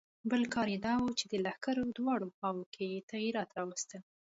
[0.29, 4.01] بل کار یې دا وکړ چې د لښکر دواړو خواوو کې یې تغیرات راوستل.